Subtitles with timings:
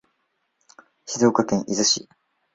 [1.05, 2.09] 静岡県伊豆市